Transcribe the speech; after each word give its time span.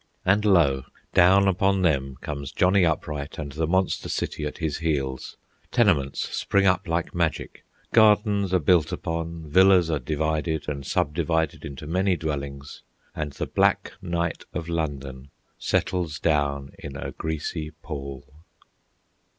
And 0.25 0.43
lo! 0.45 0.85
down 1.13 1.47
upon 1.47 1.83
them 1.83 2.17
comes 2.21 2.51
Johnny 2.51 2.83
Upright 2.83 3.37
and 3.37 3.51
the 3.51 3.67
monster 3.67 4.09
city 4.09 4.45
at 4.45 4.57
his 4.57 4.79
heels. 4.79 5.37
Tenements 5.71 6.27
spring 6.35 6.65
up 6.65 6.87
like 6.87 7.13
magic, 7.13 7.63
gardens 7.93 8.51
are 8.51 8.57
built 8.57 8.91
upon, 8.91 9.47
villas 9.47 9.91
are 9.91 9.99
divided 9.99 10.67
and 10.67 10.83
subdivided 10.87 11.63
into 11.63 11.85
many 11.85 12.17
dwellings, 12.17 12.81
and 13.15 13.33
the 13.33 13.45
black 13.45 13.93
night 14.01 14.43
of 14.55 14.67
London 14.67 15.29
settles 15.59 16.17
down 16.17 16.71
in 16.79 16.95
a 16.97 17.11
greasy 17.11 17.69
pall. 17.69 18.25